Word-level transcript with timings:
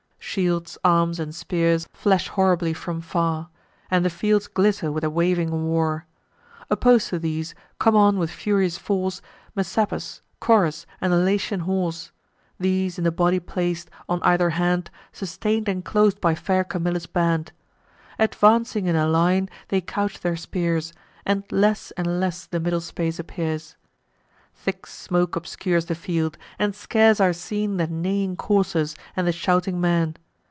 Shields, 0.23 0.77
arms, 0.81 1.19
and 1.19 1.35
spears 1.35 1.89
flash 1.91 2.29
horribly 2.29 2.71
from 2.71 3.01
far; 3.01 3.49
And 3.89 4.05
the 4.05 4.09
fields 4.09 4.47
glitter 4.47 4.89
with 4.89 5.03
a 5.03 5.09
waving 5.09 5.65
war. 5.65 6.05
Oppos'd 6.69 7.09
to 7.09 7.19
these, 7.19 7.53
come 7.79 7.97
on 7.97 8.17
with 8.17 8.31
furious 8.31 8.77
force 8.77 9.21
Messapus, 9.57 10.21
Coras, 10.39 10.85
and 11.01 11.11
the 11.11 11.17
Latian 11.17 11.61
horse; 11.61 12.13
These 12.57 12.97
in 12.97 13.03
the 13.03 13.11
body 13.11 13.41
plac'd, 13.41 13.89
on 14.07 14.21
either 14.23 14.51
hand 14.51 14.89
Sustain'd 15.11 15.67
and 15.67 15.83
clos'd 15.83 16.21
by 16.21 16.33
fair 16.33 16.63
Camilla's 16.63 17.07
band. 17.07 17.51
Advancing 18.17 18.85
in 18.85 18.95
a 18.95 19.07
line, 19.09 19.49
they 19.67 19.81
couch 19.81 20.21
their 20.21 20.37
spears; 20.37 20.93
And 21.25 21.43
less 21.51 21.91
and 21.97 22.21
less 22.21 22.45
the 22.45 22.61
middle 22.61 22.79
space 22.79 23.19
appears. 23.19 23.75
Thick 24.53 24.85
smoke 24.85 25.35
obscures 25.35 25.85
the 25.85 25.95
field; 25.95 26.37
and 26.59 26.75
scarce 26.75 27.19
are 27.19 27.33
seen 27.33 27.77
The 27.77 27.87
neighing 27.87 28.35
coursers, 28.35 28.95
and 29.15 29.25
the 29.25 29.31
shouting 29.31 29.79
men. 29.81 30.15